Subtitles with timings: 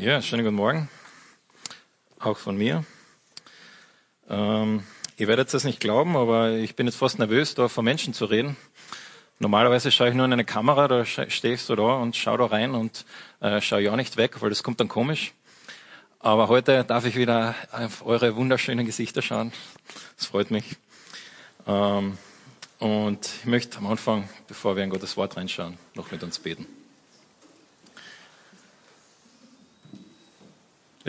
[0.00, 0.88] Ja, schönen guten Morgen.
[2.20, 2.84] Auch von mir.
[4.28, 4.84] Ähm,
[5.16, 8.26] ihr werdet es nicht glauben, aber ich bin jetzt fast nervös, da vor Menschen zu
[8.26, 8.56] reden.
[9.40, 12.76] Normalerweise schaue ich nur in eine Kamera, da stehst du da und schau da rein
[12.76, 13.06] und
[13.40, 15.32] äh, schau ja nicht weg, weil das kommt dann komisch.
[16.20, 19.50] Aber heute darf ich wieder auf eure wunderschönen Gesichter schauen.
[20.16, 20.76] Das freut mich.
[21.66, 22.18] Ähm,
[22.78, 26.77] und ich möchte am Anfang, bevor wir in Gottes Wort reinschauen, noch mit uns beten.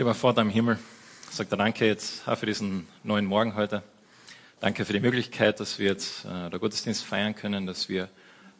[0.00, 0.78] Lieber Vater im Himmel,
[1.28, 3.82] ich sage danke jetzt für diesen neuen Morgen heute.
[4.58, 8.08] Danke für die Möglichkeit, dass wir jetzt äh, der Gottesdienst feiern können, dass wir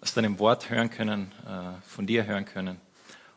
[0.03, 2.79] aus deinem Wort hören können, äh, von dir hören können.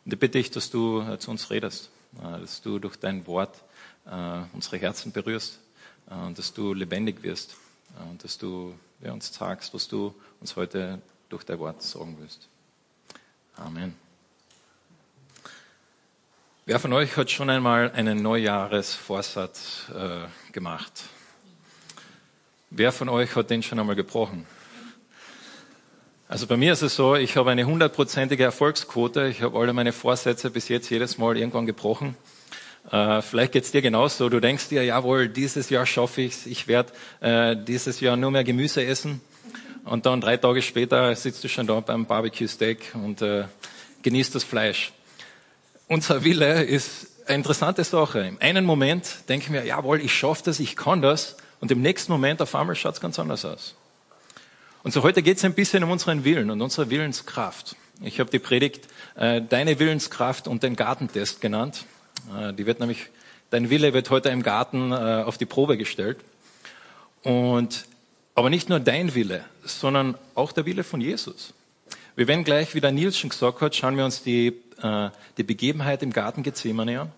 [0.03, 3.25] Und ich bitte dich, dass du äh, zu uns redest, äh, dass du durch dein
[3.25, 3.63] Wort
[4.05, 5.61] äh, unsere Herzen berührst
[6.11, 7.55] äh, und dass du lebendig wirst
[8.11, 12.49] und dass du ja, uns sagst, was du uns heute durch dein Wort sagen willst.
[13.55, 14.02] Amen.
[16.65, 20.93] Wer von euch hat schon einmal einen Neujahresvorsatz äh, gemacht?
[22.69, 24.45] Wer von euch hat den schon einmal gebrochen?
[26.29, 29.27] Also bei mir ist es so, ich habe eine hundertprozentige Erfolgsquote.
[29.27, 32.15] Ich habe alle meine Vorsätze bis jetzt jedes Mal irgendwann gebrochen.
[32.89, 34.29] Äh, vielleicht geht's dir genauso.
[34.29, 36.45] Du denkst dir, jawohl, dieses Jahr schaffe ich's.
[36.45, 39.19] Ich werde äh, dieses Jahr nur mehr Gemüse essen.
[39.83, 43.43] Und dann drei Tage später sitzt du schon da beim Barbecue Steak und äh,
[44.01, 44.93] genießt das Fleisch
[45.87, 48.19] unser Wille ist eine interessante Sache.
[48.21, 51.37] Im einen Moment denken wir, jawohl, ich schaffe das, ich kann das.
[51.59, 53.75] Und im nächsten Moment auf einmal schaut es ganz anders aus.
[54.83, 57.77] Und so heute geht es ein bisschen um unseren Willen und unsere Willenskraft.
[58.01, 61.85] Ich habe die Predigt äh, Deine Willenskraft und den Gartentest genannt.
[62.37, 63.07] Äh, die wird nämlich,
[63.49, 66.17] dein Wille wird heute im Garten äh, auf die Probe gestellt.
[67.23, 67.85] Und,
[68.35, 71.53] aber nicht nur dein Wille, sondern auch der Wille von Jesus.
[72.15, 75.43] Wir werden gleich, wie der Nils schon gesagt hat, schauen wir uns die äh, die
[75.43, 77.11] Begebenheit im Garten Gethsemane an.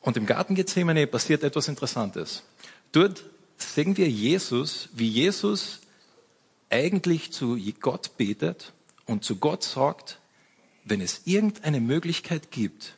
[0.00, 2.44] Und im Garten Gethsemane passiert etwas Interessantes.
[2.92, 3.24] Dort
[3.56, 5.80] sehen wir Jesus, wie Jesus
[6.70, 8.72] eigentlich zu Gott betet
[9.06, 10.18] und zu Gott sagt,
[10.84, 12.94] wenn es irgendeine Möglichkeit gibt,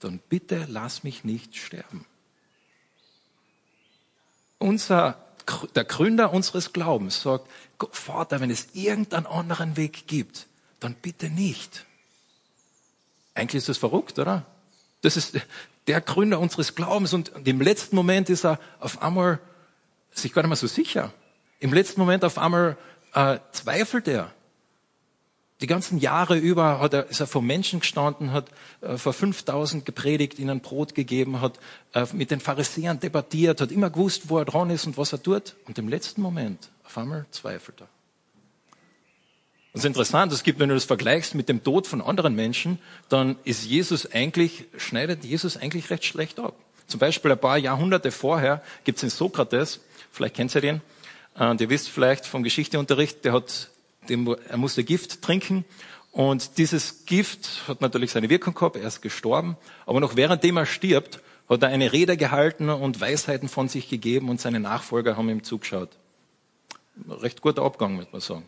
[0.00, 2.04] dann bitte lass mich nicht sterben.
[4.58, 5.23] Unser,
[5.74, 7.48] der Gründer unseres Glaubens sagt,
[7.92, 10.46] Vater, wenn es irgendeinen anderen Weg gibt,
[10.80, 11.84] dann bitte nicht.
[13.34, 14.44] Eigentlich ist das verrückt, oder?
[15.02, 15.38] Das ist
[15.86, 19.38] der Gründer unseres Glaubens und im letzten Moment ist er auf einmal
[20.12, 21.12] sich gar nicht mehr so sicher.
[21.60, 22.76] Im letzten Moment auf einmal
[23.12, 24.32] äh, zweifelt er.
[25.60, 28.46] Die ganzen Jahre über hat er, ist er vor Menschen gestanden, hat
[28.80, 31.58] äh, vor 5000 gepredigt, ihnen Brot gegeben, hat
[31.92, 35.22] äh, mit den Pharisäern debattiert, hat immer gewusst, wo er dran ist und was er
[35.22, 35.54] tut.
[35.66, 37.88] Und im letzten Moment, auf einmal zweifelt er.
[39.72, 42.78] Das ist interessant, es gibt, wenn du das vergleichst mit dem Tod von anderen Menschen,
[43.08, 46.54] dann ist Jesus eigentlich, schneidet Jesus eigentlich recht schlecht ab.
[46.86, 49.80] Zum Beispiel ein paar Jahrhunderte vorher gibt es den Sokrates,
[50.12, 50.80] vielleicht kennt ihr den,
[51.34, 53.70] und ihr wisst vielleicht vom Geschichteunterricht, der hat,
[54.10, 55.64] er musste Gift trinken
[56.14, 60.64] und dieses Gift hat natürlich seine Wirkung gehabt, er ist gestorben, aber noch währenddem er
[60.64, 65.28] stirbt, hat er eine Rede gehalten und Weisheiten von sich gegeben und seine Nachfolger haben
[65.28, 65.90] ihm zugeschaut.
[67.08, 68.44] Recht guter Abgang, muss man sagen.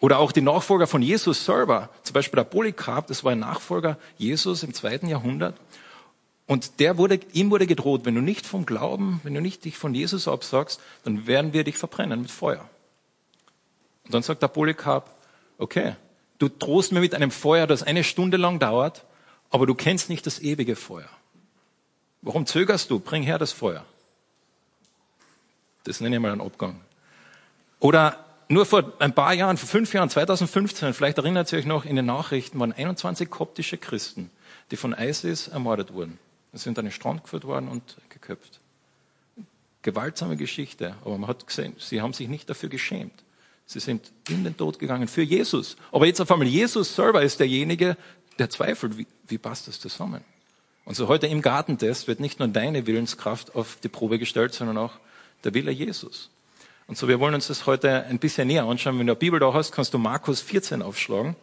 [0.00, 3.98] Oder auch die Nachfolger von Jesus selber, zum Beispiel der Polycarp, das war ein Nachfolger
[4.16, 5.60] Jesus im zweiten Jahrhundert.
[6.46, 9.76] Und der wurde, ihm wurde gedroht, wenn du nicht vom Glauben, wenn du nicht dich
[9.76, 12.68] von Jesus absagst, dann werden wir dich verbrennen mit Feuer.
[14.06, 15.10] Und dann sagt der Polycarp,
[15.58, 15.96] okay,
[16.38, 19.04] du drohst mir mit einem Feuer, das eine Stunde lang dauert,
[19.50, 21.08] aber du kennst nicht das ewige Feuer.
[22.22, 22.98] Warum zögerst du?
[22.98, 23.84] Bring her das Feuer.
[25.84, 26.80] Das nenne ich mal einen Abgang.
[27.80, 31.84] Oder nur vor ein paar Jahren, vor fünf Jahren, 2015, vielleicht erinnert ihr euch noch,
[31.84, 34.30] in den Nachrichten waren 21 koptische Christen,
[34.70, 36.18] die von ISIS ermordet wurden.
[36.52, 38.60] Sie sind an den Strand geführt worden und geköpft.
[39.82, 43.25] Gewaltsame Geschichte, aber man hat gesehen, sie haben sich nicht dafür geschämt.
[43.66, 45.76] Sie sind in den Tod gegangen für Jesus.
[45.90, 47.96] Aber jetzt auf einmal Jesus selber ist derjenige,
[48.38, 50.22] der zweifelt, wie, wie passt das zusammen?
[50.84, 54.78] Und so heute im Gartentest wird nicht nur deine Willenskraft auf die Probe gestellt, sondern
[54.78, 54.92] auch
[55.42, 56.30] der Wille Jesus.
[56.86, 58.98] Und so, wir wollen uns das heute ein bisschen näher anschauen.
[59.00, 61.34] Wenn du eine Bibel da hast, kannst du Markus 14 aufschlagen.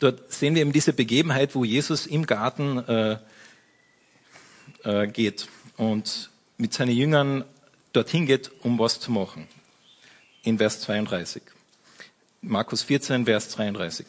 [0.00, 3.18] Dort sehen wir eben diese Begebenheit, wo Jesus im Garten äh,
[4.82, 7.44] äh, geht und mit seinen Jüngern
[7.92, 9.46] dorthin geht, um was zu machen.
[10.42, 11.42] In Vers 32.
[12.40, 14.06] Markus 14, Vers 33.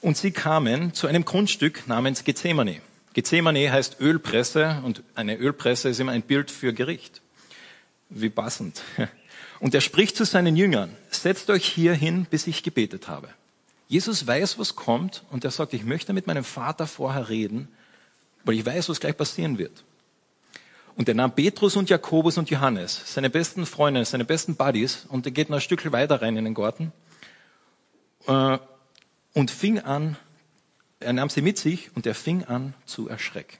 [0.00, 2.80] Und sie kamen zu einem Grundstück namens Gethsemane.
[3.12, 7.20] Gethsemane heißt Ölpresse und eine Ölpresse ist immer ein Bild für Gericht.
[8.08, 8.82] Wie passend.
[9.60, 13.28] Und er spricht zu seinen Jüngern, setzt euch hier hin, bis ich gebetet habe.
[13.88, 17.68] Jesus weiß, was kommt und er sagt, ich möchte mit meinem Vater vorher reden,
[18.44, 19.84] weil ich weiß, was gleich passieren wird.
[21.00, 25.24] Und er nahm Petrus und Jakobus und Johannes, seine besten Freunde, seine besten Buddies, und
[25.24, 26.92] er geht noch ein Stück weiter rein in den Garten
[28.26, 28.58] äh,
[29.32, 30.18] und fing an,
[30.98, 33.56] er nahm sie mit sich und er fing an zu erschrecken.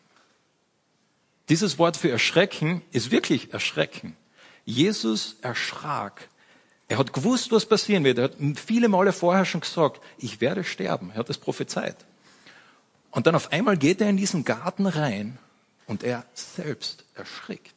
[1.48, 4.18] Dieses Wort für erschrecken ist wirklich erschrecken.
[4.66, 6.28] Jesus erschrak.
[6.88, 8.18] Er hat gewusst, was passieren wird.
[8.18, 11.08] Er hat viele Male vorher schon gesagt, ich werde sterben.
[11.12, 11.96] Er hat es prophezeit.
[13.10, 15.38] Und dann auf einmal geht er in diesen Garten rein
[15.90, 17.74] und er selbst erschrickt.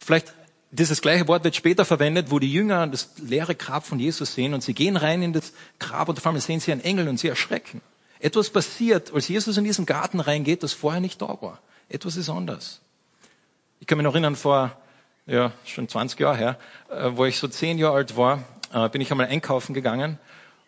[0.00, 0.34] Vielleicht
[0.72, 4.52] dieses gleiche Wort wird später verwendet, wo die Jünger das leere Grab von Jesus sehen
[4.52, 7.20] und sie gehen rein in das Grab und auf einmal sehen sie einen Engel und
[7.20, 7.80] sie erschrecken.
[8.18, 11.60] Etwas passiert, als Jesus in diesen Garten reingeht, das vorher nicht da war.
[11.88, 12.80] Etwas ist anders.
[13.78, 14.76] Ich kann mich noch erinnern, vor
[15.26, 16.58] ja, schon 20 Jahren her,
[16.90, 18.42] äh, wo ich so zehn Jahre alt war,
[18.72, 20.18] äh, bin ich einmal einkaufen gegangen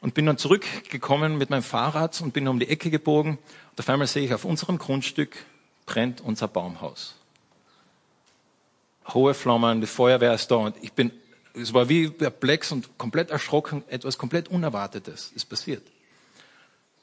[0.00, 3.38] und bin dann zurückgekommen mit meinem Fahrrad und bin um die Ecke gebogen.
[3.76, 5.36] Und auf einmal sehe ich, auf unserem Grundstück
[5.84, 7.14] brennt unser Baumhaus.
[9.12, 11.12] Hohe Flammen, die Feuerwehr ist da und ich bin,
[11.52, 15.82] es war wie perplex und komplett erschrocken, etwas komplett Unerwartetes ist passiert.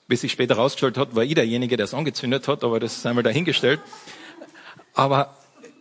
[0.07, 3.05] Bis sich später herausgestellt hat, war ich derjenige, der es angezündet hat, aber das ist
[3.05, 3.79] einmal dahingestellt.
[4.95, 5.37] Aber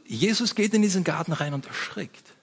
[0.06, 2.34] Jesus geht in diesen Garten rein und erschrickt.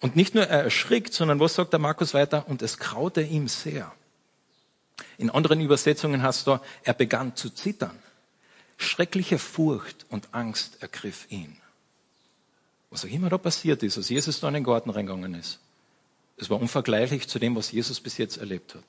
[0.00, 2.44] Und nicht nur er erschrickt, sondern was sagt der Markus weiter?
[2.46, 3.90] Und es graute ihm sehr.
[5.18, 7.98] In anderen Übersetzungen hast du, er begann zu zittern.
[8.78, 11.56] Schreckliche Furcht und Angst ergriff ihn.
[12.90, 15.58] Was auch immer da passiert ist, als Jesus da in den Garten reingegangen ist,
[16.36, 18.84] es war unvergleichlich zu dem, was Jesus bis jetzt erlebt hat.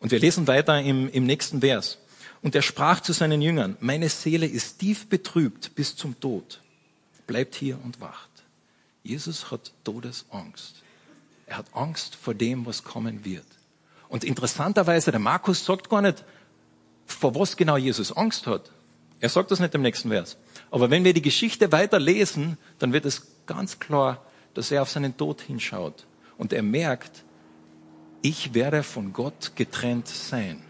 [0.00, 1.98] Und wir lesen weiter im, im nächsten Vers.
[2.42, 6.60] Und er sprach zu seinen Jüngern, meine Seele ist tief betrübt bis zum Tod.
[7.26, 8.30] Bleibt hier und wacht.
[9.02, 10.82] Jesus hat Todesangst.
[11.46, 13.46] Er hat Angst vor dem, was kommen wird.
[14.10, 16.24] Und interessanterweise, der Markus sagt gar nicht,
[17.06, 18.70] vor was genau Jesus Angst hat.
[19.20, 20.36] Er sagt das nicht im nächsten Vers.
[20.70, 24.22] Aber wenn wir die Geschichte weiter lesen, dann wird es ganz klar,
[24.54, 26.06] dass er auf seinen Tod hinschaut.
[26.38, 27.24] Und er merkt,
[28.22, 30.62] ich werde von Gott getrennt sein.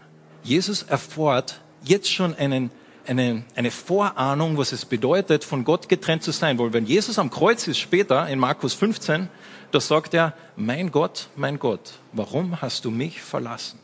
[0.43, 2.71] Jesus erfährt jetzt schon einen,
[3.07, 6.59] eine, eine Vorahnung, was es bedeutet, von Gott getrennt zu sein.
[6.59, 9.29] Weil wenn Jesus am Kreuz ist später, in Markus 15,
[9.71, 13.79] da sagt er, mein Gott, mein Gott, warum hast du mich verlassen?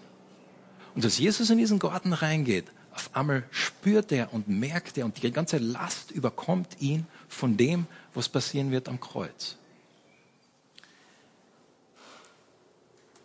[0.96, 5.22] Und als Jesus in diesen Garten reingeht, auf einmal spürt er und merkt er und
[5.22, 7.86] die ganze Last überkommt ihn von dem,
[8.16, 9.58] was passieren wird am Kreuz.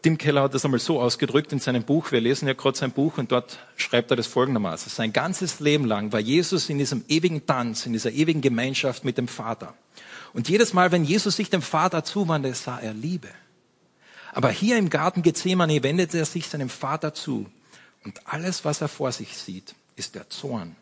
[0.03, 2.11] Tim Keller hat das einmal so ausgedrückt in seinem Buch.
[2.11, 4.91] Wir lesen ja gerade sein Buch und dort schreibt er das folgendermaßen.
[4.91, 9.17] Sein ganzes Leben lang war Jesus in diesem ewigen Tanz, in dieser ewigen Gemeinschaft mit
[9.17, 9.75] dem Vater.
[10.33, 13.29] Und jedes Mal, wenn Jesus sich dem Vater zuwandte, sah er Liebe.
[14.33, 17.47] Aber hier im Garten Gethsemane wendet er sich seinem Vater zu.
[18.05, 20.75] Und alles, was er vor sich sieht, ist der Zorn,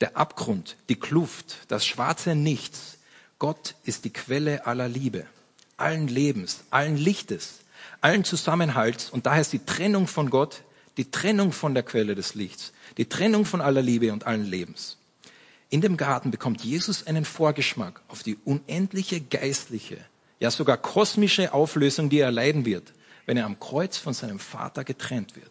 [0.00, 2.98] der Abgrund, die Kluft, das schwarze Nichts.
[3.40, 5.26] Gott ist die Quelle aller Liebe,
[5.76, 7.61] allen Lebens, allen Lichtes,
[8.02, 9.08] allen Zusammenhalts.
[9.08, 10.62] Und daher ist die Trennung von Gott,
[10.98, 14.98] die Trennung von der Quelle des Lichts, die Trennung von aller Liebe und allen Lebens.
[15.70, 19.96] In dem Garten bekommt Jesus einen Vorgeschmack auf die unendliche geistliche,
[20.38, 22.92] ja sogar kosmische Auflösung, die er erleiden wird,
[23.24, 25.50] wenn er am Kreuz von seinem Vater getrennt wird.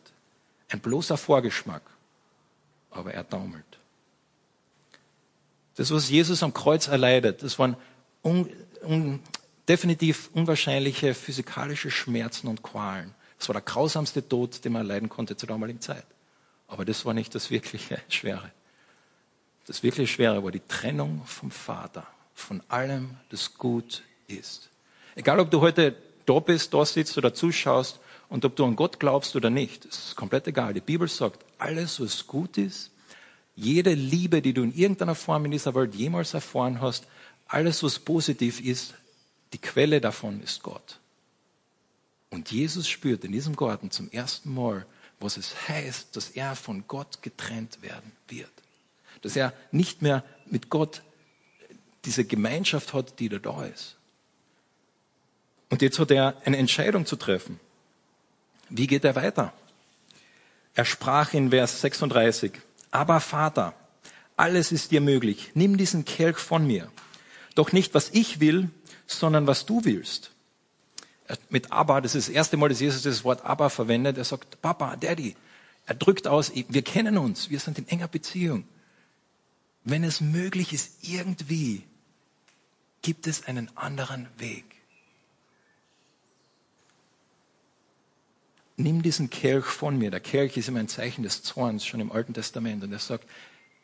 [0.70, 1.82] Ein bloßer Vorgeschmack,
[2.92, 3.66] aber er taumelt.
[5.76, 7.76] Das, was Jesus am Kreuz erleidet, das waren
[8.24, 8.48] un,
[8.84, 9.20] un,
[9.72, 13.16] definitiv unwahrscheinliche physikalische Schmerzen und Qualen.
[13.40, 16.04] Das war der grausamste Tod, den man erleiden konnte zur damaligen Zeit.
[16.68, 18.52] Aber das war nicht das wirkliche Schwere.
[19.68, 24.70] Das wirklich Schwere war die Trennung vom Vater, von allem, das gut ist.
[25.16, 29.00] Egal, ob du heute da bist, da sitzt oder zuschaust und ob du an Gott
[29.00, 30.74] glaubst oder nicht, ist komplett egal.
[30.74, 32.92] Die Bibel sagt, alles, was gut ist,
[33.56, 37.08] jede Liebe, die du in irgendeiner Form in dieser Welt jemals erfahren hast,
[37.48, 38.96] alles, was positiv ist,
[39.54, 41.00] die Quelle davon ist Gott.
[42.30, 44.86] Und Jesus spürt in diesem Garten zum ersten Mal,
[45.20, 48.50] was es heißt, dass er von Gott getrennt werden wird
[49.22, 51.04] dass er nicht mehr mit Gott
[52.06, 53.96] diese Gemeinschaft hat, die da da ist.
[55.70, 57.60] Und jetzt hat er eine Entscheidung zu treffen.
[58.70, 59.54] Wie geht er weiter?
[60.74, 62.54] Er sprach in Vers 36,
[62.90, 63.74] aber Vater,
[64.36, 65.52] alles ist dir möglich.
[65.54, 66.92] Nimm diesen Kelch von mir.
[67.56, 68.70] Doch nicht, was ich will,
[69.12, 70.32] sondern was du willst.
[71.50, 74.18] Mit aber, das ist das erste Mal, dass Jesus das Wort aber verwendet.
[74.18, 75.36] Er sagt, Papa, Daddy.
[75.86, 78.66] Er drückt aus, wir kennen uns, wir sind in enger Beziehung
[79.84, 81.84] wenn es möglich ist, irgendwie,
[83.02, 84.66] gibt es einen anderen Weg.
[88.78, 90.10] nimm diesen Kelch von mir.
[90.10, 92.84] Der Kelch ist immer ein Zeichen des Zorns, schon im Alten Testament.
[92.84, 93.30] Und er sagt,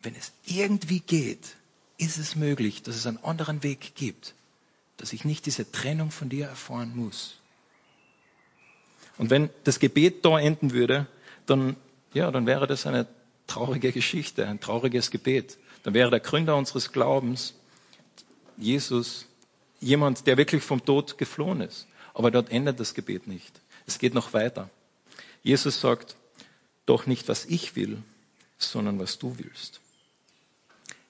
[0.02, 1.56] wenn es irgendwie geht,
[2.00, 4.34] ist es möglich, dass es einen anderen Weg gibt,
[4.98, 7.38] dass ich nicht diese Trennung von dir erfahren muss.
[9.18, 11.08] Und wenn das Gebet da enden würde,
[11.46, 11.76] dann,
[12.14, 13.08] ja, dann wäre das eine
[13.48, 15.58] traurige Geschichte, ein trauriges Gebet.
[15.84, 17.54] Dann wäre der Gründer unseres Glaubens,
[18.58, 19.26] Jesus,
[19.80, 21.88] jemand, der wirklich vom Tod geflohen ist.
[22.14, 23.62] Aber dort endet das Gebet nicht.
[23.86, 24.70] Es geht noch weiter.
[25.44, 26.16] Jesus sagt,
[26.86, 28.02] doch nicht was ich will,
[28.58, 29.80] sondern was du willst.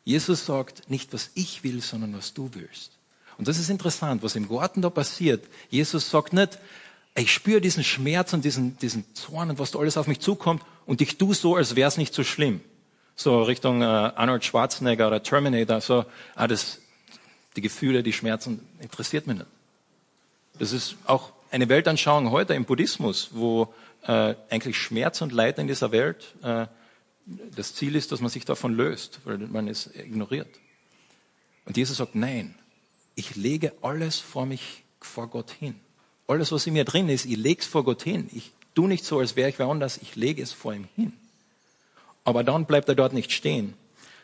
[0.03, 2.96] Jesus sagt nicht, was ich will, sondern was du willst.
[3.37, 5.45] Und das ist interessant, was im Garten da passiert.
[5.69, 6.57] Jesus sagt nicht,
[7.15, 10.63] ich spüre diesen Schmerz und diesen, diesen Zorn und was da alles auf mich zukommt
[10.85, 12.61] und ich tu so, als wäre es nicht so schlimm.
[13.15, 16.79] So Richtung äh, Arnold Schwarzenegger oder Terminator, so, ah, das,
[17.55, 19.49] die Gefühle, die Schmerzen interessiert mich nicht.
[20.59, 25.67] Das ist auch eine Weltanschauung heute im Buddhismus, wo äh, eigentlich Schmerz und Leid in
[25.67, 26.67] dieser Welt äh,
[27.55, 30.49] das Ziel ist, dass man sich davon löst, weil man es ignoriert.
[31.65, 32.55] Und Jesus sagt, nein,
[33.17, 35.75] ich lege alles vor mich, vor Gott hin.
[36.27, 38.29] Alles, was in mir drin ist, ich lege es vor Gott hin.
[38.31, 41.13] Ich tu nicht so, als wäre ich wer anders, ich lege es vor ihm hin.
[42.23, 43.73] Aber dann bleibt er dort nicht stehen,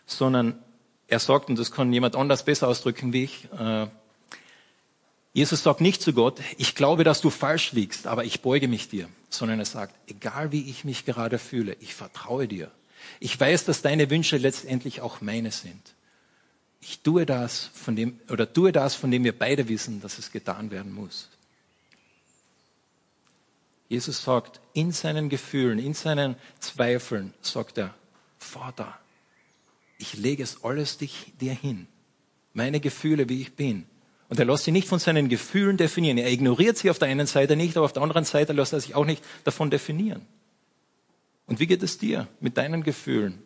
[0.06, 0.60] sondern
[1.08, 3.88] er sagt, und das kann jemand anders besser ausdrücken wie ich, äh,
[5.34, 8.90] Jesus sagt nicht zu Gott, ich glaube, dass du falsch liegst, aber ich beuge mich
[8.90, 12.70] dir, sondern er sagt, egal wie ich mich gerade fühle, ich vertraue dir.
[13.20, 15.82] Ich weiß, dass deine Wünsche letztendlich auch meine sind.
[16.86, 20.34] Ich tue das, von dem, oder tue das, von dem wir beide wissen, dass es
[20.34, 21.30] getan werden muss.
[23.88, 27.96] Jesus sagt, in seinen Gefühlen, in seinen Zweifeln, sagt er,
[28.38, 29.00] Vater,
[29.98, 31.88] ich lege es alles dich, dir hin.
[32.54, 33.86] Meine Gefühle, wie ich bin.
[34.28, 36.18] Und er lässt sie nicht von seinen Gefühlen definieren.
[36.18, 38.82] Er ignoriert sie auf der einen Seite nicht, aber auf der anderen Seite lässt er
[38.82, 40.26] sich auch nicht davon definieren.
[41.46, 43.42] Und wie geht es dir mit deinen Gefühlen,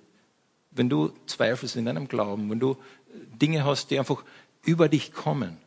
[0.72, 2.78] wenn du zweifelst in deinem Glauben, wenn du
[3.42, 4.24] Dinge hast, die einfach
[4.64, 5.58] über dich kommen?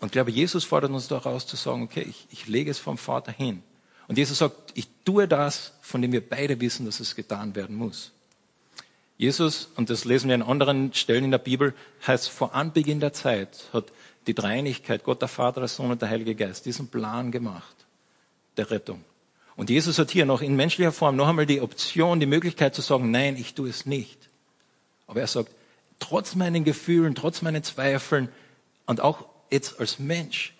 [0.00, 2.96] Und ich glaube, Jesus fordert uns daraus zu sagen, okay, ich, ich lege es vom
[2.96, 3.62] Vater hin.
[4.08, 7.76] Und Jesus sagt, ich tue das, von dem wir beide wissen, dass es getan werden
[7.76, 8.12] muss.
[9.18, 11.74] Jesus, und das lesen wir in anderen Stellen in der Bibel,
[12.06, 13.92] heißt vor Anbeginn der Zeit hat
[14.26, 17.76] die Dreieinigkeit, Gott der Vater, der Sohn und der Heilige Geist, diesen Plan gemacht
[18.56, 19.04] der Rettung.
[19.60, 22.80] Und Jesus hat hier noch in menschlicher Form noch einmal die Option, die Möglichkeit zu
[22.80, 24.30] sagen, nein, ich tue es nicht.
[25.06, 25.50] Aber er sagt,
[25.98, 28.30] trotz meinen Gefühlen, trotz meinen Zweifeln
[28.86, 30.54] und auch jetzt als Mensch,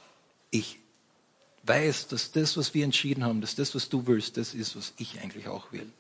[0.51, 0.77] ich
[1.63, 4.93] weiß, dass das, was wir entschieden haben, dass das, was du willst, das ist, was
[4.99, 5.91] ich eigentlich auch will.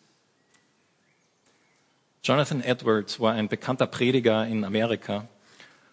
[2.22, 5.26] Jonathan Edwards war ein bekannter Prediger in Amerika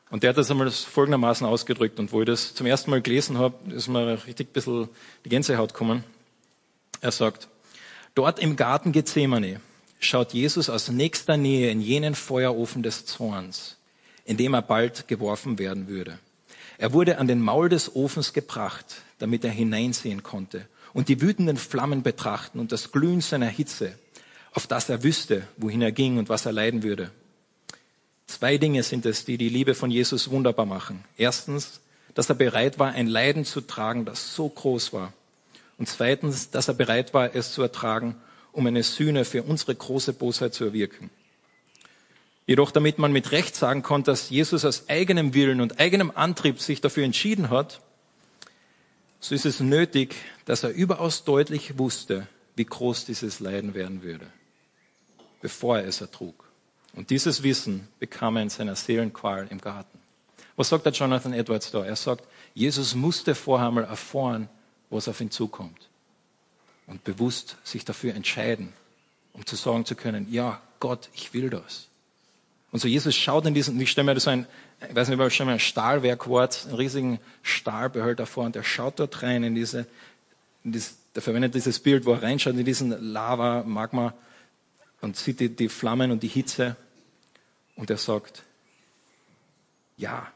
[0.09, 3.37] und der hat das einmal folgendermaßen ausgedrückt und wo ich das zum ersten Mal gelesen
[3.37, 4.89] habe, ist mir richtig ein bisschen
[5.23, 6.03] die Gänsehaut gekommen.
[7.01, 7.47] Er sagt,
[8.15, 9.61] dort im Garten Gethsemane
[9.99, 13.77] schaut Jesus aus nächster Nähe in jenen Feuerofen des Zorns,
[14.25, 16.19] in dem er bald geworfen werden würde.
[16.77, 21.57] Er wurde an den Maul des Ofens gebracht, damit er hineinsehen konnte und die wütenden
[21.57, 23.93] Flammen betrachten und das Glühen seiner Hitze,
[24.53, 27.11] auf das er wüsste, wohin er ging und was er leiden würde.
[28.27, 31.03] Zwei Dinge sind es, die die Liebe von Jesus wunderbar machen.
[31.17, 31.79] Erstens,
[32.13, 35.13] dass er bereit war, ein Leiden zu tragen, das so groß war,
[35.77, 38.15] und zweitens, dass er bereit war, es zu ertragen,
[38.51, 41.09] um eine Sühne für unsere große Bosheit zu erwirken.
[42.47, 46.59] Jedoch, damit man mit Recht sagen konnte, dass Jesus aus eigenem Willen und eigenem Antrieb
[46.61, 47.81] sich dafür entschieden hat,
[49.19, 50.15] so ist es nötig,
[50.45, 54.27] dass er überaus deutlich wusste, wie groß dieses Leiden werden würde,
[55.41, 56.47] bevor er es ertrug.
[56.93, 59.99] Und dieses Wissen bekam er in seiner Seelenqual im Garten.
[60.55, 61.85] Was sagt der Jonathan Edwards da?
[61.85, 62.23] Er sagt,
[62.55, 64.49] Jesus musste vorher mal erfahren,
[64.89, 65.89] was auf ihn zukommt.
[66.85, 68.71] Und bewusst sich dafür entscheiden,
[69.33, 71.87] um zu sagen zu können, ja, Gott, ich will das.
[72.71, 74.45] Und so Jesus schaut in diesen, ich stelle mir so ein,
[74.87, 78.63] ich weiß nicht, ob schon mal ein Stahlwerk wart, einen riesigen Stahlbehälter vor und er
[78.63, 79.87] schaut dort rein in diese,
[80.63, 84.13] in dieses, der verwendet dieses Bild, wo er reinschaut in diesen Lava, Magma
[85.01, 86.75] und sieht die, die Flammen und die Hitze
[87.75, 88.43] und er sagt,
[89.97, 90.31] ja,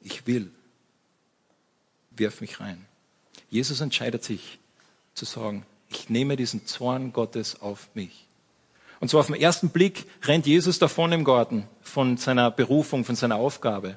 [0.00, 0.50] ich will,
[2.10, 2.86] wirf mich rein.
[3.54, 4.58] Jesus entscheidet sich
[5.14, 8.26] zu sagen, ich nehme diesen Zorn Gottes auf mich.
[8.98, 13.14] Und zwar auf den ersten Blick rennt Jesus davon im Garten von seiner Berufung, von
[13.14, 13.96] seiner Aufgabe.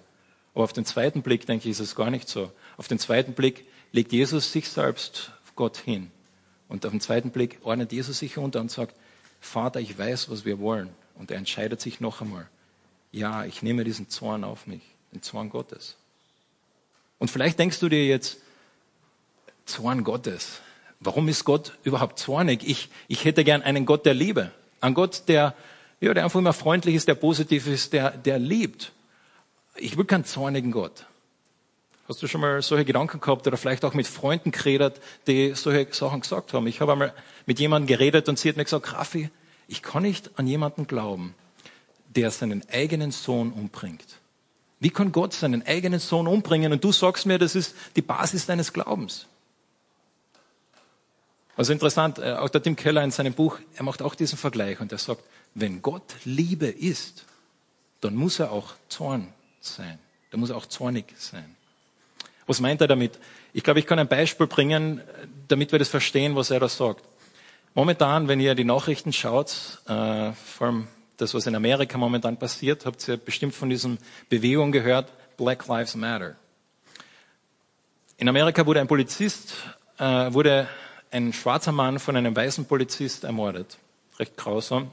[0.54, 2.52] Aber auf den zweiten Blick, denke ich, ist es gar nicht so.
[2.78, 6.12] Auf den zweiten Blick legt Jesus sich selbst Gott hin.
[6.68, 8.96] Und auf den zweiten Blick ordnet Jesus sich unter und sagt,
[9.40, 10.90] Vater, ich weiß, was wir wollen.
[11.16, 12.48] Und er entscheidet sich noch einmal.
[13.12, 14.84] Ja, ich nehme diesen Zorn auf mich,
[15.14, 15.96] den Zorn Gottes.
[17.18, 18.38] Und vielleicht denkst du dir jetzt,
[19.68, 20.62] Zorn Gottes.
[21.00, 22.68] Warum ist Gott überhaupt zornig?
[22.68, 24.52] Ich, ich hätte gern einen Gott der Liebe.
[24.82, 25.54] Einen Gott, der,
[26.00, 28.92] ja, der einfach immer freundlich ist, der positiv ist, der, der liebt.
[29.76, 31.06] Ich will keinen zornigen Gott.
[32.08, 35.94] Hast du schon mal solche Gedanken gehabt oder vielleicht auch mit Freunden geredet, die solche
[35.94, 36.66] Sachen gesagt haben?
[36.66, 37.14] Ich habe einmal
[37.46, 39.30] mit jemandem geredet und sie hat mir gesagt, Raffi,
[39.68, 41.36] ich kann nicht an jemanden glauben,
[42.16, 44.06] der seinen eigenen Sohn umbringt.
[44.80, 46.72] Wie kann Gott seinen eigenen Sohn umbringen?
[46.72, 49.28] Und du sagst mir, das ist die Basis deines Glaubens.
[51.58, 54.80] Also interessant, äh, auch der Tim Keller in seinem Buch, er macht auch diesen Vergleich
[54.80, 55.24] und er sagt,
[55.56, 57.26] wenn Gott Liebe ist,
[58.00, 59.98] dann muss er auch Zorn sein.
[60.30, 61.56] Da muss er auch zornig sein.
[62.46, 63.18] Was meint er damit?
[63.54, 65.02] Ich glaube, ich kann ein Beispiel bringen,
[65.48, 67.04] damit wir das verstehen, was er da sagt.
[67.74, 70.88] Momentan, wenn ihr die Nachrichten schaut, äh, vor allem
[71.18, 73.98] das, was in Amerika momentan passiert, habt ihr bestimmt von diesen
[74.30, 76.36] Bewegungen gehört, Black Lives Matter.
[78.18, 79.54] In Amerika wurde ein Polizist,
[79.98, 80.68] äh, wurde
[81.12, 83.78] ein schwarzer Mann von einem weißen Polizist ermordet.
[84.20, 84.92] Recht grausam.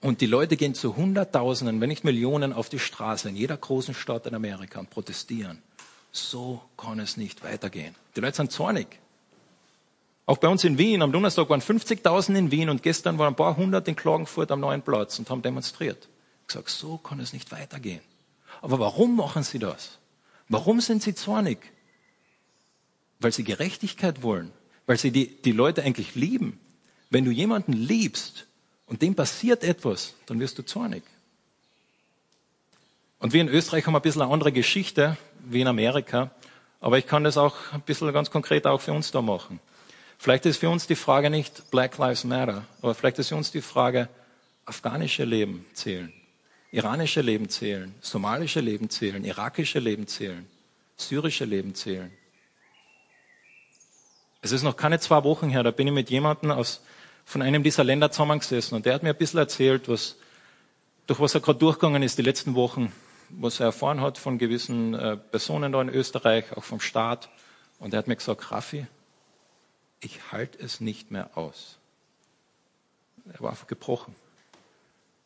[0.00, 3.94] Und die Leute gehen zu Hunderttausenden, wenn nicht Millionen, auf die Straße in jeder großen
[3.94, 5.62] Stadt in Amerika und protestieren.
[6.10, 7.94] So kann es nicht weitergehen.
[8.16, 8.98] Die Leute sind zornig.
[10.26, 13.36] Auch bei uns in Wien, am Donnerstag waren 50.000 in Wien und gestern waren ein
[13.36, 16.08] paar hundert in Klagenfurt am neuen Platz und haben demonstriert.
[16.48, 18.02] Ich sage, so kann es nicht weitergehen.
[18.60, 19.98] Aber warum machen sie das?
[20.48, 21.58] Warum sind sie zornig?
[23.20, 24.52] Weil sie Gerechtigkeit wollen,
[24.86, 26.58] weil sie die, die Leute eigentlich lieben.
[27.10, 28.46] Wenn du jemanden liebst
[28.86, 31.02] und dem passiert etwas, dann wirst du zornig.
[33.18, 36.30] Und wir in Österreich haben ein bisschen eine andere Geschichte wie in Amerika,
[36.80, 39.60] aber ich kann das auch ein bisschen ganz konkret auch für uns da machen.
[40.18, 43.50] Vielleicht ist für uns die Frage nicht Black Lives Matter, aber vielleicht ist für uns
[43.50, 44.08] die Frage,
[44.64, 46.12] afghanische Leben zählen,
[46.70, 50.46] iranische Leben zählen, somalische Leben zählen, irakische Leben zählen,
[50.96, 52.10] syrische Leben zählen.
[54.42, 56.82] Es ist noch keine zwei Wochen her, da bin ich mit jemandem aus,
[57.24, 60.16] von einem dieser Länder zusammengesessen und der hat mir ein bisschen erzählt, was,
[61.06, 62.92] durch was er gerade durchgegangen ist die letzten Wochen,
[63.30, 67.30] was er erfahren hat von gewissen äh, Personen da in Österreich, auch vom Staat.
[67.78, 68.86] Und er hat mir gesagt, Raffi,
[70.00, 71.78] ich halte es nicht mehr aus.
[73.32, 74.14] Er war einfach gebrochen.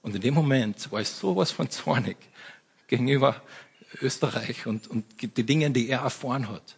[0.02, 2.18] Und in dem Moment war ich sowas von zornig
[2.86, 3.42] gegenüber
[4.02, 6.76] Österreich und, und die Dinge, die er erfahren hat.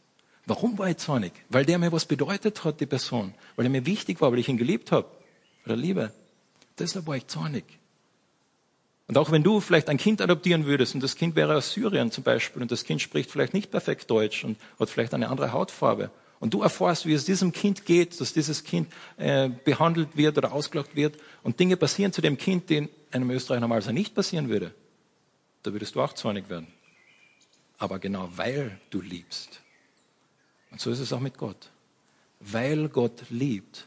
[0.48, 1.32] Warum war ich zornig?
[1.50, 3.34] Weil der mir was bedeutet hat, die Person.
[3.54, 5.06] Weil er mir wichtig war, weil ich ihn geliebt habe.
[5.66, 6.10] Oder liebe.
[6.78, 7.64] Deshalb war ich zornig.
[9.08, 12.10] Und auch wenn du vielleicht ein Kind adoptieren würdest und das Kind wäre aus Syrien
[12.10, 15.52] zum Beispiel und das Kind spricht vielleicht nicht perfekt Deutsch und hat vielleicht eine andere
[15.52, 20.36] Hautfarbe und du erfährst, wie es diesem Kind geht, dass dieses Kind äh, behandelt wird
[20.36, 24.50] oder ausgelacht wird und Dinge passieren zu dem Kind, die einem Österreicher normalerweise nicht passieren
[24.50, 24.74] würde,
[25.62, 26.68] da würdest du auch zornig werden.
[27.78, 29.62] Aber genau weil du liebst,
[30.70, 31.70] und so ist es auch mit Gott.
[32.40, 33.86] Weil Gott liebt,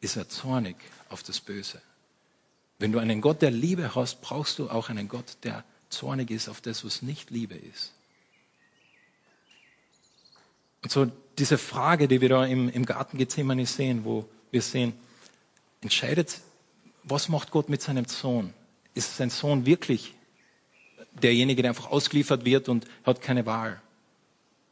[0.00, 0.76] ist er zornig
[1.08, 1.80] auf das Böse.
[2.78, 6.48] Wenn du einen Gott der Liebe hast, brauchst du auch einen Gott, der zornig ist
[6.48, 7.92] auf das, was nicht Liebe ist.
[10.82, 14.92] Und so diese Frage, die wir da im, im Garten Gethsemane sehen, wo wir sehen,
[15.80, 16.40] entscheidet,
[17.02, 18.52] was macht Gott mit seinem Sohn?
[18.94, 20.14] Ist sein Sohn wirklich
[21.22, 23.80] derjenige, der einfach ausgeliefert wird und hat keine Wahl?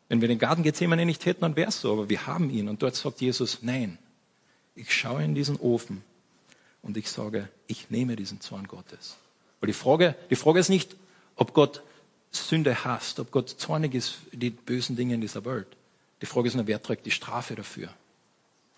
[0.08, 2.68] Wenn wir den Garten Gethsemane nicht hätten, dann wäre es so, aber wir haben ihn.
[2.68, 3.98] Und dort sagt Jesus, nein,
[4.74, 6.02] ich schaue in diesen Ofen
[6.82, 9.16] und ich sage, ich nehme diesen Zorn Gottes.
[9.60, 10.96] Weil die Frage, die Frage ist nicht,
[11.36, 11.82] ob Gott
[12.30, 15.68] Sünde hasst, ob Gott zornig ist die bösen Dinge in dieser Welt.
[16.20, 17.88] Die Frage ist nur, wer trägt die Strafe dafür?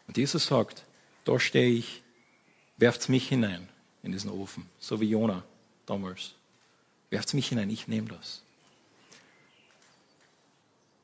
[0.07, 0.85] Und Jesus sagt,
[1.25, 2.03] da stehe ich,
[2.77, 3.69] werft's mich hinein
[4.03, 5.43] in diesen Ofen, so wie Jona
[5.87, 6.35] damals.
[7.11, 8.43] Werft's mich hinein, ich nehme das.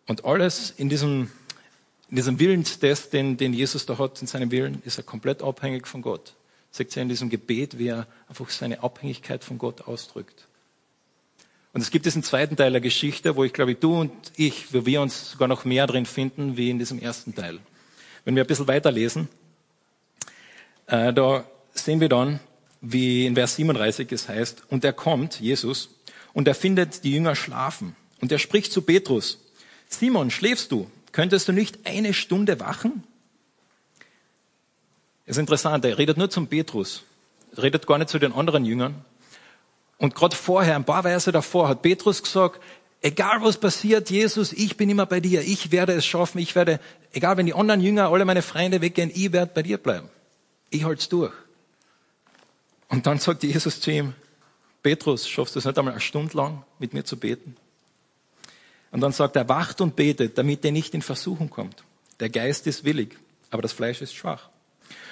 [0.07, 1.31] Und alles in diesem,
[2.09, 5.87] in diesem Willenstest, den, den Jesus da hat, in seinem Willen, ist er komplett abhängig
[5.87, 6.35] von Gott.
[6.71, 10.47] Sagt er in diesem Gebet, wie er einfach seine Abhängigkeit von Gott ausdrückt.
[11.73, 14.85] Und es gibt diesen zweiten Teil der Geschichte, wo ich glaube, du und ich, wo
[14.85, 17.61] wir uns sogar noch mehr drin finden, wie in diesem ersten Teil.
[18.25, 19.29] Wenn wir ein bisschen weiterlesen,
[20.87, 22.41] äh, da sehen wir dann,
[22.83, 25.89] wie in Vers 37 es heißt, und er kommt, Jesus,
[26.35, 27.97] und er findet die Jünger schlafen.
[28.21, 29.39] Und er spricht zu Petrus,
[29.93, 30.91] Simon, schläfst du?
[31.13, 33.05] Könntest du nicht eine Stunde wachen?
[35.27, 37.05] Es ist interessant, er redet nur zum Petrus,
[37.57, 39.05] redet gar nicht zu den anderen Jüngern.
[39.99, 42.61] Und gerade vorher, ein paar Verse davor, hat Petrus gesagt,
[43.03, 46.81] egal was passiert, Jesus, ich bin immer bei dir, ich werde es schaffen, ich werde,
[47.13, 50.09] egal wenn die anderen Jünger, alle meine Freunde weggehen, ich werde bei dir bleiben.
[50.71, 51.33] Ich halte es durch.
[52.89, 54.15] Und dann sagt Jesus zu ihm,
[54.83, 57.57] Petrus, schaffst du es nicht einmal eine Stunde lang mit mir zu beten?
[58.93, 61.83] Und dann sagt er, wacht und betet, damit ihr nicht in Versuchung kommt.
[62.21, 63.17] Der Geist ist willig,
[63.51, 64.49] aber das Fleisch ist schwach.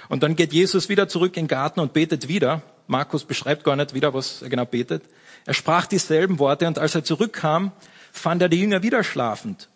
[0.08, 2.62] Und dann geht Jesus wieder zurück in den Garten und betet wieder.
[2.86, 5.02] Markus beschreibt gar nicht wieder, was er genau betet.
[5.46, 7.72] Er sprach dieselben Worte und als er zurückkam,
[8.12, 9.68] fand er die Jünger wieder schlafend,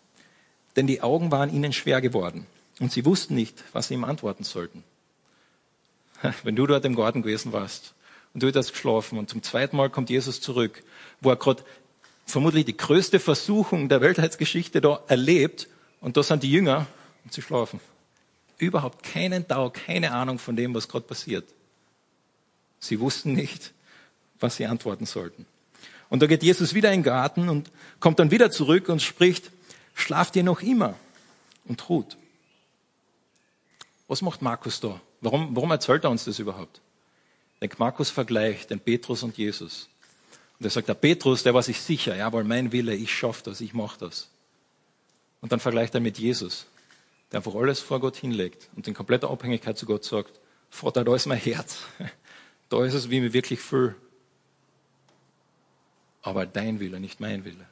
[0.75, 2.45] denn die Augen waren ihnen schwer geworden
[2.79, 4.83] und sie wussten nicht, was sie ihm antworten sollten.
[6.43, 7.93] Wenn du dort im Garten gewesen warst
[8.33, 10.83] und du hast geschlafen und zum zweiten Mal kommt Jesus zurück,
[11.21, 11.63] wo er gerade
[12.25, 15.67] vermutlich die größte Versuchung der Weltheitsgeschichte da erlebt
[16.01, 16.87] und da sind die Jünger
[17.23, 17.79] und sie schlafen.
[18.57, 21.45] Überhaupt keinen Tau, keine Ahnung von dem, was gerade passiert.
[22.79, 23.73] Sie wussten nicht,
[24.39, 25.45] was sie antworten sollten.
[26.09, 29.51] Und da geht Jesus wieder in den Garten und kommt dann wieder zurück und spricht,
[29.93, 30.95] schlaft ihr noch immer
[31.65, 32.17] und ruht.
[34.07, 35.01] Was macht Markus da?
[35.21, 36.79] Warum, warum erzählt er uns das überhaupt?
[37.61, 39.89] Denke, Markus vergleicht den Petrus und Jesus.
[40.59, 43.61] Und er sagt, der Petrus, der war sich sicher, jawohl, mein Wille, ich schaffe das,
[43.61, 44.29] ich mache das.
[45.41, 46.65] Und dann vergleicht er mit Jesus,
[47.31, 50.39] der einfach alles vor Gott hinlegt und in kompletter Abhängigkeit zu Gott sagt,
[50.69, 51.79] Vater, da ist mein Herz.
[52.67, 53.93] Da ist es, wie mir wirklich fühle.
[56.23, 57.67] Aber dein Wille, nicht mein Wille.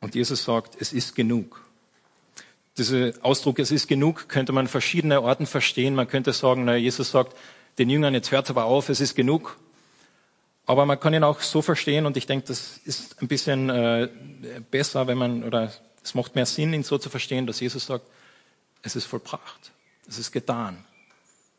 [0.00, 1.64] Und Jesus sagt, es ist genug.
[2.76, 5.94] Dieser Ausdruck, es ist genug, könnte man verschiedene Orten verstehen.
[5.94, 7.34] Man könnte sagen, na, Jesus sagt
[7.80, 9.56] den Jüngern, jetzt hört aber auf, es ist genug.
[10.66, 14.08] Aber man kann ihn auch so verstehen, und ich denke, das ist ein bisschen äh,
[14.70, 15.72] besser, wenn man, oder
[16.04, 18.04] es macht mehr Sinn, ihn so zu verstehen, dass Jesus sagt,
[18.82, 19.72] es ist vollbracht,
[20.06, 20.84] es ist getan.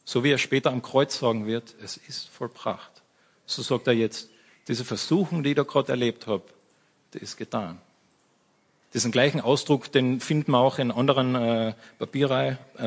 [0.06, 3.02] So wie er später am Kreuz sagen wird, es ist vollbracht.
[3.46, 4.30] So sagt er jetzt,
[4.68, 6.44] diese Versuchung, die ich da gerade erlebt habe,
[7.14, 7.80] die ist getan.
[8.94, 11.74] Diesen gleichen Ausdruck, den finden wir auch in anderen äh, äh,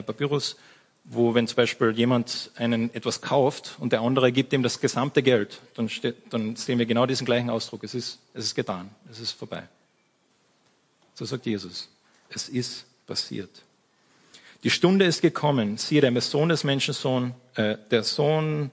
[0.02, 0.56] Papyrus,
[1.04, 5.22] wo wenn zum Beispiel jemand einen etwas kauft und der andere gibt ihm das gesamte
[5.22, 7.84] Geld, dann, steht, dann sehen wir genau diesen gleichen Ausdruck.
[7.84, 9.68] Es ist, es ist getan, es ist vorbei.
[11.14, 11.88] So sagt Jesus.
[12.30, 13.50] Es ist passiert.
[14.64, 15.76] Die Stunde ist gekommen.
[15.76, 18.70] Siehe, der Sohn des Menschensohn, äh, der Sohn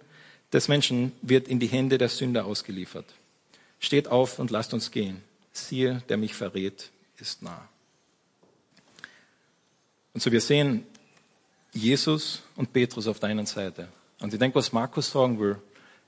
[0.53, 3.05] des Menschen wird in die Hände der Sünder ausgeliefert.
[3.79, 5.21] Steht auf und lasst uns gehen.
[5.51, 6.89] Siehe, der mich verrät,
[7.19, 7.67] ist nah.
[10.13, 10.85] Und so wir sehen
[11.73, 13.87] Jesus und Petrus auf der einen Seite.
[14.19, 15.57] Und ich denke, was Markus sagen will,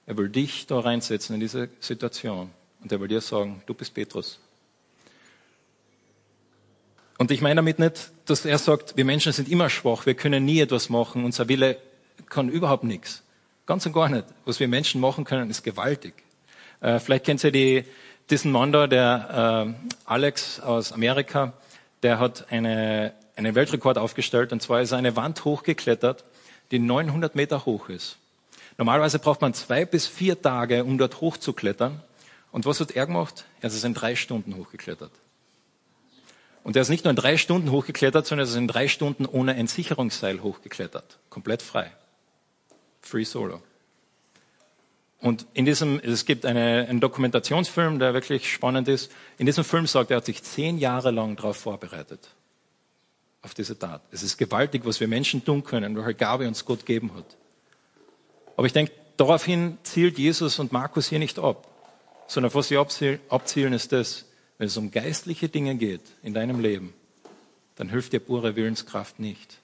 [0.05, 2.51] er will dich da reinsetzen in diese Situation.
[2.81, 4.39] Und er will dir sagen, du bist Petrus.
[7.17, 10.43] Und ich meine damit nicht, dass er sagt, wir Menschen sind immer schwach, wir können
[10.43, 11.77] nie etwas machen, unser Wille
[12.29, 13.23] kann überhaupt nichts.
[13.65, 14.25] Ganz und gar nicht.
[14.45, 16.13] Was wir Menschen machen können, ist gewaltig.
[16.81, 17.85] Äh, vielleicht kennt ihr die,
[18.29, 21.53] diesen Mann da, der äh, Alex aus Amerika,
[22.01, 26.23] der hat eine, einen Weltrekord aufgestellt und zwar ist er eine Wand hochgeklettert,
[26.71, 28.17] die 900 Meter hoch ist.
[28.77, 32.01] Normalerweise braucht man zwei bis vier Tage, um dort hochzuklettern.
[32.51, 33.45] Und was hat er gemacht?
[33.61, 35.11] Er ist in drei Stunden hochgeklettert.
[36.63, 39.25] Und er ist nicht nur in drei Stunden hochgeklettert, sondern er ist in drei Stunden
[39.25, 41.19] ohne ein Sicherungsseil hochgeklettert.
[41.29, 41.91] Komplett frei.
[43.01, 43.61] Free Solo.
[45.19, 49.11] Und in diesem, es gibt eine, einen Dokumentationsfilm, der wirklich spannend ist.
[49.37, 52.29] In diesem Film sagt er, er hat sich zehn Jahre lang darauf vorbereitet.
[53.43, 54.01] Auf diese Tat.
[54.11, 57.25] Es ist gewaltig, was wir Menschen tun können, welche Gabe uns Gott geben hat.
[58.55, 61.67] Aber ich denke, daraufhin zielt Jesus und Markus hier nicht ab,
[62.27, 64.25] sondern was sie abzielen, ist das,
[64.57, 66.93] wenn es um geistliche Dinge geht in deinem Leben,
[67.75, 69.57] dann hilft dir pure Willenskraft nicht.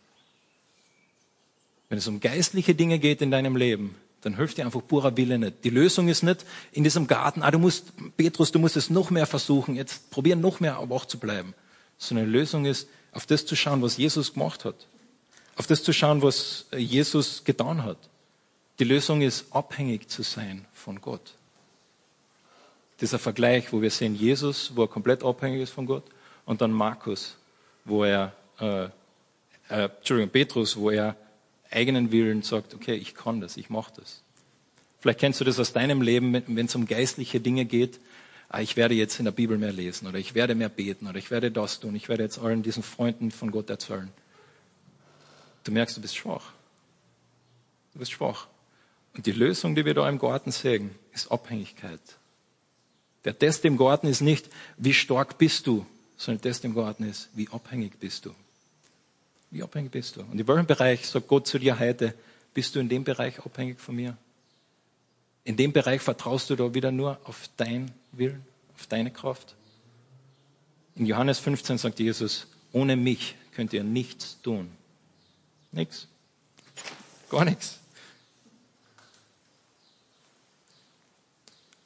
[1.87, 5.39] Wenn es um geistliche Dinge geht in deinem Leben, dann hilft dir einfach purer Wille
[5.39, 5.63] nicht.
[5.63, 9.09] Die Lösung ist nicht in diesem Garten, ah, du musst, Petrus, du musst es noch
[9.09, 11.53] mehr versuchen, jetzt probieren noch mehr wach zu bleiben.
[11.97, 14.87] Sondern die Lösung ist, auf das zu schauen, was Jesus gemacht hat.
[15.55, 17.97] Auf das zu schauen, was Jesus getan hat.
[18.79, 21.33] Die Lösung ist, abhängig zu sein von Gott.
[23.01, 26.03] Dieser Vergleich, wo wir sehen Jesus, wo er komplett abhängig ist von Gott,
[26.45, 27.37] und dann Markus,
[27.85, 28.85] wo er, äh,
[29.69, 31.15] äh, Entschuldigung, Petrus, wo er
[31.69, 34.21] eigenen Willen sagt, okay, ich kann das, ich mache das.
[34.99, 37.99] Vielleicht kennst du das aus deinem Leben, wenn es um geistliche Dinge geht.
[38.49, 41.19] Ah, ich werde jetzt in der Bibel mehr lesen oder ich werde mehr beten oder
[41.19, 41.95] ich werde das tun.
[41.95, 44.12] Ich werde jetzt allen diesen Freunden von Gott erzählen.
[45.63, 46.53] Du merkst, du bist schwach.
[47.93, 48.47] Du bist schwach.
[49.13, 52.01] Und die Lösung, die wir da im Garten sehen, ist Abhängigkeit.
[53.23, 55.85] Der Test im Garten ist nicht, wie stark bist du,
[56.17, 58.33] sondern der Test im Garten ist, wie abhängig bist du.
[59.51, 60.21] Wie abhängig bist du?
[60.21, 62.15] Und in welchem Bereich sagt Gott zu dir heute,
[62.53, 64.17] bist du in dem Bereich abhängig von mir?
[65.43, 69.56] In dem Bereich vertraust du da wieder nur auf dein Willen, auf deine Kraft?
[70.95, 74.69] In Johannes 15 sagt Jesus, ohne mich könnt ihr nichts tun.
[75.71, 76.08] Nichts.
[77.30, 77.80] Gar nichts.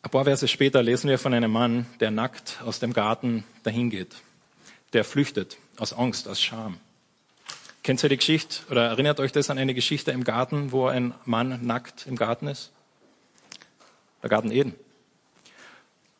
[0.02, 3.90] Ein paar Verse später lesen wir von einem Mann, der nackt aus dem Garten dahin
[3.90, 4.16] geht,
[4.92, 6.80] der flüchtet aus Angst, aus Scham.
[7.84, 11.14] Kennt ihr die Geschichte oder erinnert euch das an eine Geschichte im Garten, wo ein
[11.26, 12.72] Mann nackt im Garten ist?
[14.24, 14.74] Der Garten Eden.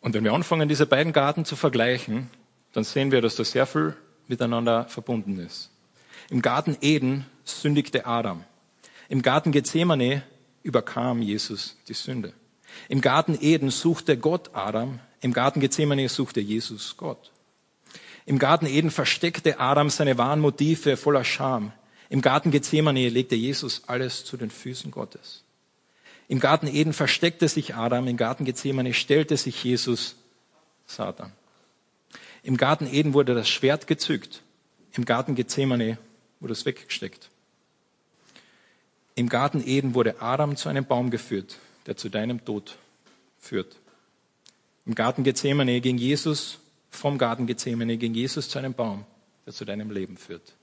[0.02, 2.30] Und wenn wir anfangen, diese beiden Garten zu vergleichen,
[2.74, 3.96] dann sehen wir, dass da sehr viel
[4.28, 5.72] miteinander verbunden ist.
[6.30, 8.44] Im Garten Eden sündigte Adam.
[9.08, 10.24] Im Garten Gethsemane
[10.64, 12.34] überkam Jesus die Sünde.
[12.90, 15.00] Im Garten Eden suchte Gott Adam.
[15.22, 17.32] Im Garten Gethsemane suchte Jesus Gott.
[18.26, 21.72] Im Garten Eden versteckte Adam seine wahren Motive voller Scham.
[22.10, 25.43] Im Garten Gethsemane legte Jesus alles zu den Füßen Gottes.
[26.28, 30.16] Im Garten Eden versteckte sich Adam, im Garten Gethsemane stellte sich Jesus
[30.88, 31.32] Satan.
[32.44, 34.42] Im Garten Eden wurde das Schwert gezückt,
[34.94, 35.98] im Garten Gethsemane
[36.40, 37.30] wurde es weggesteckt.
[39.16, 42.78] Im Garten Eden wurde Adam zu einem Baum geführt, der zu deinem Tod
[43.40, 43.76] führt.
[44.86, 46.60] Im Garten Gethsemane ging Jesus
[46.90, 49.06] vom Garten Gethsemane, ging Jesus zu einem Baum,
[49.46, 50.54] der zu deinem Leben führt.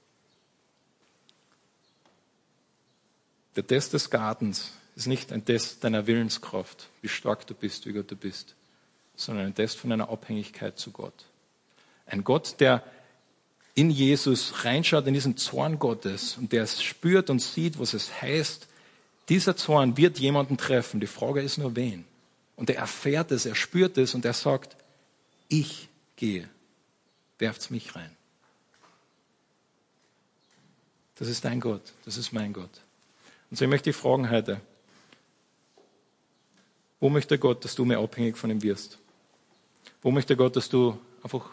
[3.56, 7.92] Der Test des Gartens ist nicht ein Test deiner Willenskraft, wie stark du bist, wie
[7.92, 8.54] gut du bist,
[9.16, 11.24] sondern ein Test von einer Abhängigkeit zu Gott.
[12.06, 12.84] Ein Gott, der
[13.74, 18.20] in Jesus reinschaut, in diesen Zorn Gottes und der es spürt und sieht, was es
[18.20, 18.68] heißt,
[19.28, 21.00] dieser Zorn wird jemanden treffen.
[21.00, 22.04] Die Frage ist nur, wen.
[22.56, 24.76] Und er erfährt es, er spürt es und er sagt,
[25.48, 26.48] ich gehe,
[27.38, 28.14] werft's mich rein.
[31.14, 32.80] Das ist dein Gott, das ist mein Gott.
[33.50, 34.60] Und so möchte ich fragen heute,
[37.00, 38.98] wo möchte Gott, dass du mehr abhängig von ihm wirst?
[40.02, 41.50] Wo möchte Gott, dass du einfach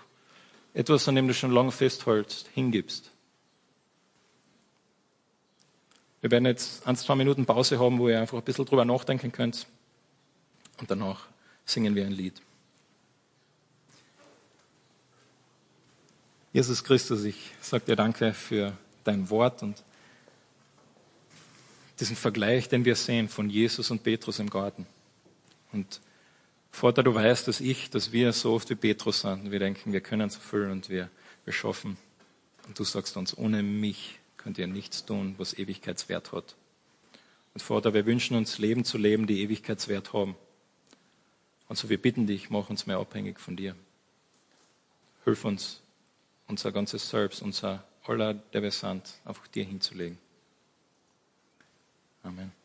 [0.73, 3.11] etwas, an dem du schon lange festhältst, hingibst?
[6.21, 9.31] Wir werden jetzt ein, zwei Minuten Pause haben, wo ihr einfach ein bisschen drüber nachdenken
[9.31, 9.67] könnt.
[10.79, 11.27] Und danach
[11.65, 12.41] singen wir ein Lied.
[16.51, 19.83] Jesus Christus, ich sage dir danke für dein Wort und
[21.99, 24.87] diesen Vergleich, den wir sehen von Jesus und Petrus im Garten.
[25.71, 26.01] Und
[26.71, 29.51] Vater, du weißt, dass ich, dass wir so oft wie Petrus sind.
[29.51, 31.09] Wir denken, wir können so viel und wir,
[31.45, 31.97] wir schaffen.
[32.67, 36.55] Und du sagst uns, ohne mich könnt ihr nichts tun, was Ewigkeitswert hat.
[37.53, 40.35] Und Vater, wir wünschen uns Leben zu leben, die Ewigkeitswert haben.
[41.67, 43.75] Und so wir bitten dich, mach uns mehr abhängig von dir.
[45.25, 45.81] Hilf uns,
[46.47, 50.17] unser ganzes Selbst, unser aller, der wir sind, einfach dir hinzulegen.
[52.23, 52.56] Amen.